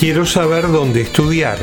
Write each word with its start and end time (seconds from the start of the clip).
Quiero 0.00 0.24
saber 0.24 0.68
dónde 0.68 1.02
estudiar. 1.02 1.58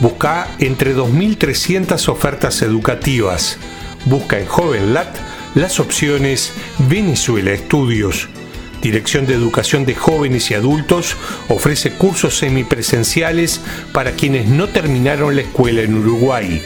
Busca 0.00 0.48
entre 0.58 0.96
2.300 0.96 2.08
ofertas 2.08 2.62
educativas. 2.62 3.58
Busca 4.06 4.38
en 4.38 4.46
JovenLat 4.46 5.14
las 5.54 5.78
opciones 5.80 6.54
Venezuela 6.88 7.52
Estudios. 7.52 8.30
Dirección 8.80 9.26
de 9.26 9.34
Educación 9.34 9.84
de 9.84 9.94
Jóvenes 9.94 10.50
y 10.50 10.54
Adultos 10.54 11.14
ofrece 11.48 11.90
cursos 11.90 12.38
semipresenciales 12.38 13.60
para 13.92 14.12
quienes 14.12 14.46
no 14.48 14.70
terminaron 14.70 15.36
la 15.36 15.42
escuela 15.42 15.82
en 15.82 15.98
Uruguay. 15.98 16.62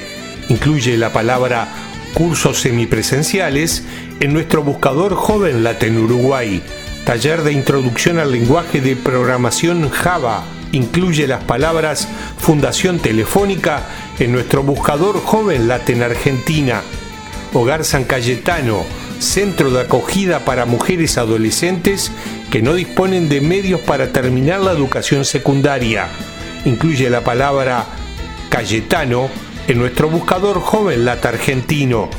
Incluye 0.48 0.96
la 0.96 1.12
palabra 1.12 1.66
cursos 2.14 2.60
semipresenciales 2.60 3.82
en 4.20 4.32
nuestro 4.32 4.62
buscador 4.62 5.16
JovenLat 5.16 5.82
en 5.82 5.98
Uruguay. 5.98 6.62
Taller 7.04 7.42
de 7.42 7.50
Introducción 7.54 8.20
al 8.20 8.30
Lenguaje 8.30 8.80
de 8.80 8.94
Programación 8.94 9.90
Java 9.90 10.44
incluye 10.72 11.26
las 11.26 11.44
palabras 11.44 12.08
Fundación 12.38 12.98
Telefónica 12.98 13.86
en 14.18 14.32
nuestro 14.32 14.62
buscador 14.62 15.20
JovenLat 15.22 15.88
en 15.90 16.02
Argentina. 16.02 16.82
Hogar 17.54 17.84
San 17.84 18.04
Cayetano, 18.04 18.84
centro 19.18 19.70
de 19.70 19.82
acogida 19.82 20.44
para 20.44 20.66
mujeres 20.66 21.18
adolescentes 21.18 22.12
que 22.50 22.62
no 22.62 22.74
disponen 22.74 23.28
de 23.28 23.40
medios 23.40 23.80
para 23.80 24.12
terminar 24.12 24.60
la 24.60 24.72
educación 24.72 25.24
secundaria. 25.24 26.08
Incluye 26.64 27.08
la 27.10 27.22
palabra 27.22 27.86
Cayetano 28.48 29.28
en 29.66 29.78
nuestro 29.78 30.08
buscador 30.08 30.60
JovenLat 30.60 31.24
argentino 31.24 32.10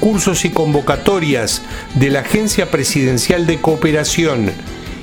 cursos 0.00 0.44
y 0.46 0.50
convocatorias 0.50 1.62
de 1.94 2.10
la 2.10 2.20
Agencia 2.20 2.70
Presidencial 2.70 3.46
de 3.46 3.60
Cooperación. 3.60 4.50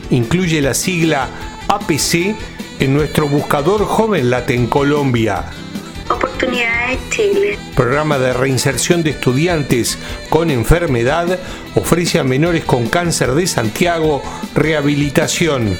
Incluye 0.10 0.62
la 0.62 0.74
sigla 0.74 1.30
APC 1.68 2.36
en 2.80 2.94
nuestro 2.94 3.28
buscador 3.28 3.86
Joven 3.86 4.32
en 4.48 4.68
Colombia. 4.68 5.46
Oportunidades 6.10 7.00
Chile. 7.10 7.58
Programa 7.76 8.18
de 8.18 8.34
reinserción 8.34 9.04
de 9.04 9.12
estudiantes 9.12 9.98
con 10.30 10.50
enfermedad 10.52 11.40
ofrece 11.76 12.20
a 12.20 12.24
menores 12.24 12.64
con 12.64 12.88
cáncer 12.88 13.34
de 13.34 13.48
Santiago 13.48 14.22
rehabilitación. 14.56 15.78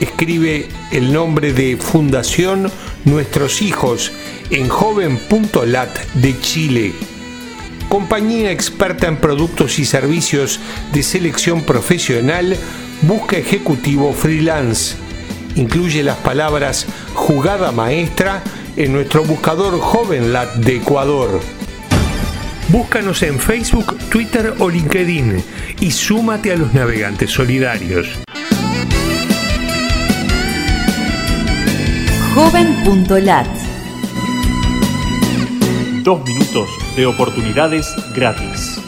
Escribe 0.00 0.68
el 0.92 1.12
nombre 1.12 1.52
de 1.52 1.76
Fundación 1.76 2.70
Nuestros 3.04 3.62
Hijos 3.62 4.12
en 4.50 4.68
joven.lat 4.68 5.98
de 6.14 6.40
Chile 6.40 6.94
compañía 7.88 8.52
experta 8.52 9.06
en 9.06 9.16
productos 9.16 9.78
y 9.78 9.84
servicios 9.84 10.60
de 10.92 11.02
selección 11.02 11.62
profesional, 11.62 12.56
busca 13.02 13.38
ejecutivo 13.38 14.12
freelance. 14.12 15.07
Incluye 15.58 16.04
las 16.04 16.18
palabras 16.18 16.86
jugada 17.14 17.72
maestra 17.72 18.44
en 18.76 18.92
nuestro 18.92 19.24
buscador 19.24 19.80
JovenLat 19.80 20.54
de 20.54 20.76
Ecuador. 20.76 21.40
Búscanos 22.68 23.24
en 23.24 23.40
Facebook, 23.40 23.98
Twitter 24.08 24.54
o 24.60 24.70
LinkedIn 24.70 25.42
y 25.80 25.90
súmate 25.90 26.52
a 26.52 26.56
los 26.56 26.72
navegantes 26.74 27.32
solidarios. 27.32 28.06
Joven.lat 32.36 33.48
Dos 36.04 36.24
minutos 36.24 36.70
de 36.94 37.06
oportunidades 37.06 37.92
gratis. 38.14 38.80